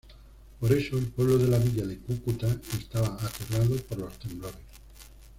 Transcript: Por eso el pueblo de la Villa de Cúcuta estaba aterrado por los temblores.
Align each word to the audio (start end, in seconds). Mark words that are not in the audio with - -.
Por 0.59 0.71
eso 0.73 0.97
el 0.97 1.09
pueblo 1.09 1.37
de 1.37 1.47
la 1.47 1.59
Villa 1.59 1.85
de 1.85 1.99
Cúcuta 1.99 2.47
estaba 2.75 3.19
aterrado 3.23 3.75
por 3.87 3.99
los 3.99 4.17
temblores. 4.17 4.57